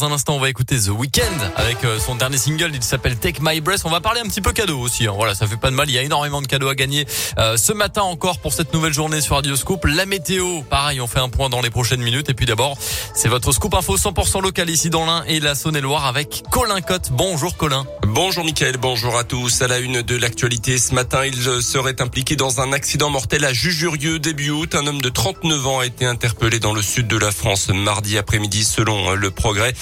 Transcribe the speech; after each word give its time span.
Dans 0.00 0.06
un 0.06 0.12
instant, 0.12 0.36
on 0.36 0.38
va 0.38 0.48
écouter 0.48 0.78
The 0.78 0.90
Weeknd 0.90 1.22
avec 1.56 1.82
euh, 1.82 1.98
son 1.98 2.14
dernier 2.14 2.38
single. 2.38 2.70
Il 2.72 2.84
s'appelle 2.84 3.16
Take 3.16 3.40
My 3.42 3.60
Breath. 3.60 3.80
On 3.84 3.90
va 3.90 4.00
parler 4.00 4.20
un 4.20 4.28
petit 4.28 4.40
peu 4.40 4.52
cadeau 4.52 4.78
aussi. 4.78 5.08
Hein. 5.08 5.12
Voilà, 5.16 5.34
ça 5.34 5.48
fait 5.48 5.56
pas 5.56 5.70
de 5.70 5.74
mal. 5.74 5.90
Il 5.90 5.92
y 5.92 5.98
a 5.98 6.02
énormément 6.02 6.40
de 6.40 6.46
cadeaux 6.46 6.68
à 6.68 6.76
gagner 6.76 7.04
euh, 7.36 7.56
ce 7.56 7.72
matin 7.72 8.02
encore 8.02 8.38
pour 8.38 8.52
cette 8.52 8.72
nouvelle 8.72 8.92
journée 8.92 9.20
sur 9.20 9.34
Radio 9.34 9.56
Scoop. 9.56 9.86
La 9.86 10.06
météo, 10.06 10.62
pareil, 10.62 11.00
on 11.00 11.08
fait 11.08 11.18
un 11.18 11.28
point 11.28 11.48
dans 11.48 11.60
les 11.60 11.70
prochaines 11.70 12.00
minutes. 12.00 12.30
Et 12.30 12.34
puis 12.34 12.46
d'abord, 12.46 12.78
c'est 13.12 13.26
votre 13.26 13.50
Scoop 13.50 13.74
Info 13.74 13.96
100% 13.96 14.40
local 14.40 14.70
ici 14.70 14.88
dans 14.88 15.04
l'Ain 15.04 15.24
et 15.26 15.40
la 15.40 15.56
Saône-et-Loire 15.56 16.06
avec 16.06 16.44
Colin 16.52 16.80
Cotte. 16.80 17.10
Bonjour 17.10 17.56
Colin. 17.56 17.84
Bonjour 18.06 18.44
Mickaël, 18.44 18.76
bonjour 18.76 19.18
à 19.18 19.24
tous. 19.24 19.62
À 19.62 19.66
la 19.66 19.80
une 19.80 20.02
de 20.02 20.16
l'actualité, 20.16 20.78
ce 20.78 20.94
matin, 20.94 21.26
il 21.26 21.34
serait 21.60 22.00
impliqué 22.00 22.36
dans 22.36 22.60
un 22.60 22.72
accident 22.72 23.10
mortel 23.10 23.44
à 23.44 23.52
Jujurieux 23.52 24.20
début 24.20 24.50
août. 24.50 24.76
Un 24.76 24.86
homme 24.86 25.02
de 25.02 25.08
39 25.08 25.66
ans 25.66 25.80
a 25.80 25.86
été 25.86 26.06
interpellé 26.06 26.60
dans 26.60 26.72
le 26.72 26.82
sud 26.82 27.08
de 27.08 27.16
la 27.16 27.32
France 27.32 27.68
mardi 27.70 28.16
après-midi 28.16 28.62
selon 28.62 29.14
le 29.14 29.30
progrès. 29.32 29.74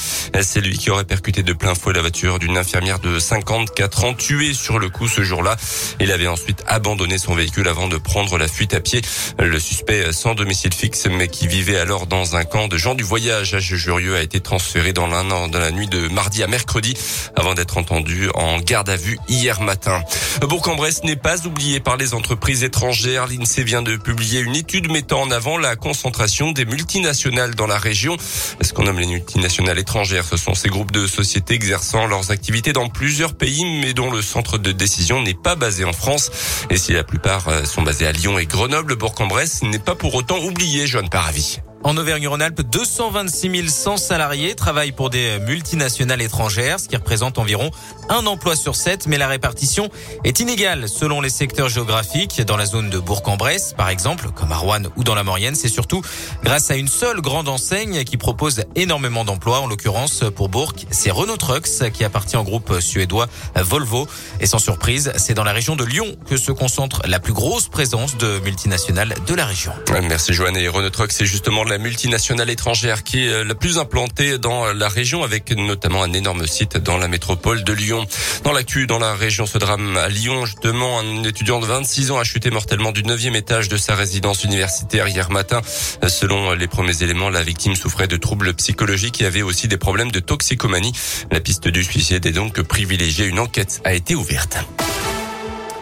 C'est 0.42 0.60
lui 0.60 0.76
qui 0.78 0.90
aurait 0.90 1.04
percuté 1.04 1.42
de 1.42 1.52
plein 1.52 1.74
fouet 1.74 1.94
la 1.94 2.00
voiture 2.00 2.38
d'une 2.38 2.58
infirmière 2.58 2.98
de 2.98 3.18
54 3.18 4.04
ans 4.04 4.14
tuée 4.14 4.54
sur 4.54 4.78
le 4.78 4.88
coup 4.88 5.08
ce 5.08 5.22
jour-là. 5.22 5.56
Il 6.00 6.12
avait 6.12 6.26
ensuite 6.26 6.62
abandonné 6.66 7.18
son 7.18 7.34
véhicule 7.34 7.68
avant 7.68 7.88
de 7.88 7.96
prendre 7.96 8.38
la 8.38 8.48
fuite 8.48 8.74
à 8.74 8.80
pied. 8.80 9.00
Le 9.38 9.58
suspect 9.58 10.12
sans 10.12 10.34
domicile 10.34 10.74
fixe 10.74 11.06
mais 11.10 11.28
qui 11.28 11.48
vivait 11.48 11.78
alors 11.78 12.06
dans 12.06 12.36
un 12.36 12.44
camp 12.44 12.68
de 12.68 12.76
gens 12.76 12.94
du 12.94 13.04
voyage 13.04 13.54
à 13.54 13.60
Jurieux 13.60 14.16
a 14.16 14.22
été 14.22 14.40
transféré 14.40 14.92
dans 14.92 15.06
dans 15.06 15.58
la 15.58 15.70
nuit 15.70 15.86
de 15.86 16.08
mardi 16.08 16.42
à 16.42 16.46
mercredi 16.46 16.94
avant 17.36 17.54
d'être 17.54 17.78
entendu 17.78 18.28
en 18.34 18.58
garde 18.58 18.88
à 18.88 18.96
vue 18.96 19.18
hier 19.28 19.60
matin. 19.60 20.02
Bourg-en-Bresse 20.42 21.04
n'est 21.04 21.16
pas 21.16 21.46
oublié 21.46 21.80
par 21.80 21.96
les 21.96 22.14
entreprises 22.14 22.64
étrangères. 22.64 23.26
L'INSEE 23.26 23.64
vient 23.64 23.82
de 23.82 23.96
publier 23.96 24.40
une 24.40 24.56
étude 24.56 24.90
mettant 24.90 25.22
en 25.22 25.30
avant 25.30 25.58
la 25.58 25.76
concentration 25.76 26.52
des 26.52 26.64
multinationales 26.64 27.54
dans 27.54 27.66
la 27.66 27.78
région. 27.78 28.16
Ce 28.60 28.72
qu'on 28.72 28.84
nomme 28.84 28.98
les 28.98 29.06
multinationales 29.06 29.78
étrangères, 29.78 29.95
ce 30.04 30.36
sont 30.36 30.54
ces 30.54 30.68
groupes 30.68 30.92
de 30.92 31.06
sociétés 31.06 31.54
exerçant 31.54 32.06
leurs 32.06 32.30
activités 32.30 32.72
dans 32.72 32.88
plusieurs 32.88 33.34
pays, 33.34 33.64
mais 33.80 33.94
dont 33.94 34.10
le 34.10 34.20
centre 34.20 34.58
de 34.58 34.72
décision 34.72 35.22
n'est 35.22 35.34
pas 35.34 35.54
basé 35.54 35.84
en 35.84 35.92
France. 35.92 36.30
Et 36.70 36.76
si 36.76 36.92
la 36.92 37.02
plupart 37.02 37.48
euh, 37.48 37.64
sont 37.64 37.82
basés 37.82 38.06
à 38.06 38.12
Lyon 38.12 38.38
et 38.38 38.46
Grenoble, 38.46 38.96
Bourg-en-Bresse 38.96 39.62
n'est 39.62 39.78
pas 39.78 39.94
pour 39.94 40.14
autant 40.14 40.38
oublié, 40.38 40.86
Joanne 40.86 41.08
Paravi. 41.08 41.60
En 41.86 41.96
Auvergne-Rhône-Alpes, 41.96 42.62
226 42.62 43.70
100 43.70 43.96
salariés 43.96 44.56
travaillent 44.56 44.90
pour 44.90 45.08
des 45.08 45.38
multinationales 45.46 46.20
étrangères, 46.20 46.80
ce 46.80 46.88
qui 46.88 46.96
représente 46.96 47.38
environ 47.38 47.70
un 48.08 48.26
emploi 48.26 48.56
sur 48.56 48.74
sept, 48.74 49.06
mais 49.06 49.18
la 49.18 49.28
répartition 49.28 49.88
est 50.24 50.40
inégale 50.40 50.88
selon 50.88 51.20
les 51.20 51.30
secteurs 51.30 51.68
géographiques. 51.68 52.40
Dans 52.40 52.56
la 52.56 52.66
zone 52.66 52.90
de 52.90 52.98
Bourg-en-Bresse, 52.98 53.72
par 53.76 53.88
exemple, 53.88 54.30
comme 54.34 54.50
à 54.50 54.56
Rouen 54.56 54.82
ou 54.96 55.04
dans 55.04 55.14
la 55.14 55.22
Maurienne, 55.22 55.54
c'est 55.54 55.68
surtout 55.68 56.02
grâce 56.42 56.72
à 56.72 56.74
une 56.74 56.88
seule 56.88 57.20
grande 57.20 57.48
enseigne 57.48 58.02
qui 58.02 58.16
propose 58.16 58.64
énormément 58.74 59.24
d'emplois. 59.24 59.60
En 59.60 59.68
l'occurrence, 59.68 60.24
pour 60.34 60.48
Bourg, 60.48 60.72
c'est 60.90 61.12
Renault 61.12 61.36
Trucks 61.36 61.92
qui 61.92 62.02
appartient 62.02 62.36
au 62.36 62.42
groupe 62.42 62.80
suédois 62.80 63.28
Volvo. 63.54 64.08
Et 64.40 64.46
sans 64.46 64.58
surprise, 64.58 65.12
c'est 65.18 65.34
dans 65.34 65.44
la 65.44 65.52
région 65.52 65.76
de 65.76 65.84
Lyon 65.84 66.16
que 66.28 66.36
se 66.36 66.50
concentre 66.50 67.02
la 67.06 67.20
plus 67.20 67.32
grosse 67.32 67.68
présence 67.68 68.16
de 68.16 68.40
multinationales 68.40 69.14
de 69.24 69.34
la 69.34 69.44
région. 69.44 69.72
Merci 70.02 70.32
Joanne. 70.32 70.56
Et 70.56 70.66
Renault 70.66 70.90
Trucks, 70.90 71.12
c'est 71.12 71.26
justement 71.26 71.62
la 71.62 71.75
multinationale 71.78 72.50
étrangère 72.50 73.02
qui 73.02 73.26
est 73.26 73.28
euh, 73.28 73.44
la 73.44 73.54
plus 73.54 73.78
implantée 73.78 74.38
dans 74.38 74.72
la 74.72 74.88
région 74.88 75.22
avec 75.22 75.50
notamment 75.50 76.02
un 76.02 76.12
énorme 76.12 76.46
site 76.46 76.76
dans 76.76 76.98
la 76.98 77.08
métropole 77.08 77.64
de 77.64 77.72
Lyon. 77.72 78.06
Dans 78.44 78.52
l'actu, 78.52 78.86
dans 78.86 78.98
la 78.98 79.14
région, 79.14 79.46
ce 79.46 79.58
drame 79.58 79.96
à 79.96 80.08
Lyon, 80.08 80.46
justement, 80.46 81.00
un 81.00 81.24
étudiant 81.24 81.60
de 81.60 81.66
26 81.66 82.10
ans 82.10 82.18
a 82.18 82.24
chuté 82.24 82.50
mortellement 82.50 82.92
du 82.92 83.02
9e 83.02 83.34
étage 83.34 83.68
de 83.68 83.76
sa 83.76 83.94
résidence 83.94 84.44
universitaire 84.44 85.08
hier 85.08 85.30
matin. 85.30 85.60
Selon 86.06 86.52
les 86.52 86.68
premiers 86.68 87.02
éléments, 87.02 87.30
la 87.30 87.42
victime 87.42 87.76
souffrait 87.76 88.08
de 88.08 88.16
troubles 88.16 88.54
psychologiques 88.54 89.20
et 89.20 89.26
avait 89.26 89.42
aussi 89.42 89.68
des 89.68 89.78
problèmes 89.78 90.10
de 90.10 90.20
toxicomanie. 90.20 90.92
La 91.30 91.40
piste 91.40 91.68
du 91.68 91.84
suicide 91.84 92.26
est 92.26 92.32
donc 92.32 92.60
privilégiée. 92.62 93.26
Une 93.26 93.38
enquête 93.38 93.80
a 93.84 93.94
été 93.94 94.14
ouverte. 94.14 94.58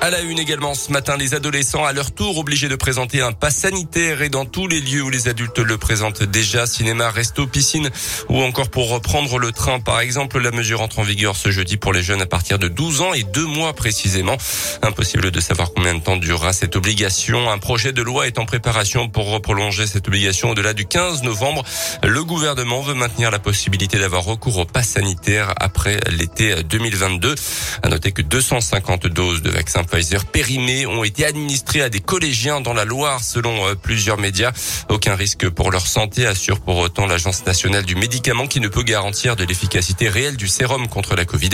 À 0.04 0.10
la 0.10 0.20
une 0.20 0.38
également 0.38 0.74
ce 0.74 0.92
matin, 0.92 1.16
les 1.16 1.32
adolescents 1.32 1.86
à 1.86 1.94
leur 1.94 2.10
tour 2.10 2.36
obligés 2.36 2.68
de 2.68 2.76
présenter 2.76 3.22
un 3.22 3.32
pass 3.32 3.56
sanitaire 3.56 4.20
et 4.20 4.28
dans 4.28 4.44
tous 4.44 4.68
les 4.68 4.78
lieux 4.82 5.02
où 5.02 5.08
les 5.08 5.28
adultes 5.28 5.60
le 5.60 5.78
présentent 5.78 6.22
déjà, 6.22 6.66
cinéma, 6.66 7.10
resto, 7.10 7.46
piscine 7.46 7.88
ou 8.28 8.42
encore 8.42 8.68
pour 8.68 8.90
reprendre 8.90 9.38
le 9.38 9.50
train 9.50 9.80
par 9.80 10.00
exemple. 10.00 10.38
La 10.40 10.50
mesure 10.50 10.82
entre 10.82 10.98
en 10.98 11.04
vigueur 11.04 11.36
ce 11.36 11.50
jeudi 11.50 11.78
pour 11.78 11.94
les 11.94 12.02
jeunes 12.02 12.20
à 12.20 12.26
partir 12.26 12.58
de 12.58 12.68
12 12.68 13.00
ans 13.00 13.14
et 13.14 13.22
deux 13.22 13.46
mois 13.46 13.72
précisément. 13.72 14.36
Impossible 14.82 15.30
de 15.30 15.40
savoir 15.40 15.72
combien 15.74 15.94
de 15.94 16.00
temps 16.00 16.18
durera 16.18 16.52
cette 16.52 16.76
obligation. 16.76 17.50
Un 17.50 17.56
projet 17.56 17.94
de 17.94 18.02
loi 18.02 18.26
est 18.26 18.38
en 18.38 18.44
préparation 18.44 19.08
pour 19.08 19.40
prolonger 19.40 19.86
cette 19.86 20.06
obligation 20.06 20.50
au-delà 20.50 20.74
du 20.74 20.84
15 20.84 21.22
novembre. 21.22 21.64
Le 22.02 22.22
gouvernement 22.24 22.82
veut 22.82 22.92
maintenir 22.92 23.30
la 23.30 23.38
possibilité 23.38 23.98
d'avoir 23.98 24.24
recours 24.24 24.58
au 24.58 24.66
pass 24.66 24.86
sanitaire 24.86 25.54
après 25.56 25.98
l'été 26.10 26.62
2022. 26.62 27.34
À 27.82 27.88
noter 27.88 28.12
que 28.12 28.20
250 28.20 29.06
doses 29.06 29.40
de 29.40 29.48
vaccins 29.48 29.82
Pfizer 29.94 30.24
périmés 30.24 30.86
ont 30.86 31.04
été 31.04 31.24
administrés 31.24 31.80
à 31.80 31.88
des 31.88 32.00
collégiens 32.00 32.60
dans 32.60 32.74
la 32.74 32.84
Loire 32.84 33.22
selon 33.22 33.64
euh, 33.64 33.74
plusieurs 33.76 34.18
médias. 34.18 34.50
Aucun 34.88 35.14
risque 35.14 35.48
pour 35.48 35.70
leur 35.70 35.86
santé, 35.86 36.26
assure 36.26 36.58
pour 36.58 36.78
autant 36.78 37.06
l'Agence 37.06 37.46
nationale 37.46 37.84
du 37.84 37.94
médicament 37.94 38.48
qui 38.48 38.58
ne 38.58 38.66
peut 38.66 38.82
garantir 38.82 39.36
de 39.36 39.44
l'efficacité 39.44 40.08
réelle 40.08 40.36
du 40.36 40.48
sérum 40.48 40.88
contre 40.88 41.14
la 41.14 41.24
Covid. 41.24 41.50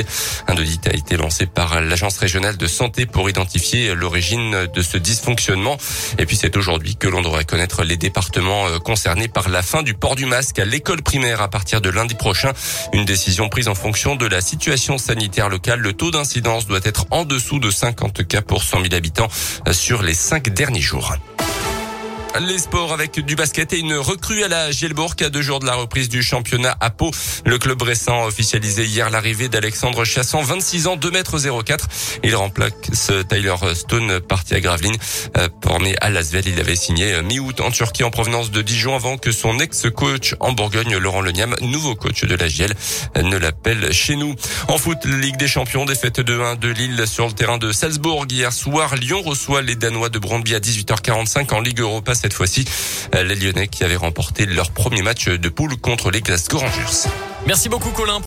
Un 0.49 0.55
audit 0.55 0.87
a 0.87 0.95
été 0.95 1.19
lancé 1.19 1.45
par 1.45 1.83
l'Agence 1.83 2.17
régionale 2.17 2.57
de 2.57 2.67
santé 2.67 3.05
pour 3.05 3.29
identifier 3.29 3.95
l'origine 3.95 4.69
de 4.73 4.81
ce 4.81 4.97
dysfonctionnement. 4.97 5.77
Et 6.19 6.25
puis 6.25 6.37
c'est 6.37 6.57
aujourd'hui 6.57 6.97
que 6.97 7.09
l'on 7.09 7.21
devrait 7.21 7.45
connaître 7.45 7.85
les 7.85 7.99
départements 7.99 8.69
euh, 8.69 8.79
concernés 8.79 9.29
par 9.29 9.51
la 9.51 9.61
fin 9.61 9.83
du 9.83 9.93
port 9.93 10.17
du 10.17 10.25
masque 10.25 10.59
à 10.59 10.65
l'école 10.65 11.03
primaire 11.03 11.43
à 11.43 11.51
partir 11.51 11.83
de 11.83 11.91
lundi 11.91 12.15
prochain. 12.15 12.53
Une 12.95 13.05
décision 13.05 13.51
prise 13.51 13.69
en 13.69 13.75
fonction 13.75 14.17
de 14.17 14.25
la 14.25 14.41
situation 14.41 14.97
sanitaire 14.97 15.51
locale. 15.51 15.81
Le 15.81 15.93
taux 15.93 16.11
d'incidence 16.11 16.67
doit 16.67 16.81
être 16.85 17.05
en 17.11 17.27
dessous 17.27 17.59
de 17.59 17.71
50 17.71 18.30
pour 18.47 18.63
100 18.63 18.83
000 18.83 18.95
habitants 18.95 19.29
sur 19.73 20.03
les 20.03 20.15
cinq 20.15 20.51
derniers 20.51 20.81
jours. 20.81 21.15
Les 22.39 22.59
sports 22.59 22.93
avec 22.93 23.19
du 23.19 23.35
basket 23.35 23.73
et 23.73 23.79
une 23.79 23.95
recrue 23.95 24.45
à 24.45 24.49
la 24.49 24.71
Gielbourg 24.71 25.15
à 25.21 25.31
deux 25.31 25.43
jours 25.43 25.59
de 25.59 25.67
la 25.67 25.75
reprise 25.75 26.09
du 26.09 26.23
championnat 26.23 26.77
à 26.81 26.91
Pau. 26.91 27.11
Le 27.45 27.59
club 27.59 27.83
récent 27.83 28.23
a 28.23 28.27
officialisé 28.27 28.85
hier 28.85 29.11
l'arrivée 29.11 29.49
d'Alexandre 29.49 30.05
Chasson, 30.05 30.41
26 30.41 30.87
ans, 30.87 30.97
2 30.97 31.11
mètres 31.11 31.39
04. 31.65 31.89
Il 32.23 32.37
remplace 32.37 33.11
Tyler 33.29 33.55
Stone, 33.75 34.21
parti 34.21 34.55
à 34.55 34.61
Gravelines. 34.61 34.97
Euh, 35.37 35.49
formé 35.63 35.97
à 36.01 36.09
Lasvel, 36.09 36.47
il 36.47 36.61
avait 36.61 36.77
signé 36.77 37.13
euh, 37.13 37.23
mi-août 37.23 37.61
en 37.61 37.71
Turquie 37.71 38.05
en 38.05 38.11
provenance 38.11 38.51
de 38.51 38.63
Dijon 38.63 38.95
avant 38.95 39.19
que 39.19 39.33
son 39.33 39.59
ex-coach 39.59 40.37
en 40.39 40.53
Bourgogne, 40.53 40.97
Laurent 40.97 41.23
Leniam, 41.23 41.57
nouveau 41.61 41.97
coach 41.97 42.25
de 42.25 42.35
la 42.37 42.49
Giel, 42.49 42.73
ne 43.17 43.37
l'appelle 43.37 43.93
chez 43.93 44.17
nous. 44.17 44.35
En 44.69 44.79
foot, 44.79 45.05
Ligue 45.05 45.37
des 45.37 45.49
Champions, 45.49 45.85
défaite 45.85 46.21
de 46.21 46.41
1 46.41 46.55
de 46.57 46.69
Lille 46.69 47.07
sur 47.07 47.27
le 47.27 47.33
terrain 47.33 47.59
de 47.59 47.73
Salzbourg. 47.73 48.27
Hier 48.31 48.53
soir, 48.53 48.95
Lyon 48.95 49.21
reçoit 49.23 49.63
les 49.63 49.75
Danois 49.75 50.09
de 50.09 50.19
Brondby 50.19 50.55
à 50.55 50.61
18h45 50.61 51.53
en 51.53 51.61
Ligue 51.61 51.81
Europa 51.81 52.15
cette 52.21 52.33
fois-ci. 52.33 52.65
Les 53.13 53.35
Lyonnais 53.35 53.69
qui 53.69 53.85
avaient 53.85 53.97
remporté 53.97 54.47
leur 54.47 54.71
premier 54.71 55.03
match 55.03 55.29
de 55.29 55.49
poule 55.49 55.77
contre 55.77 56.11
les 56.11 56.21
Glasgow 56.21 56.59
Rangers. 56.59 57.09
Merci 57.47 57.69
beaucoup 57.69 57.91
Colin. 57.91 58.19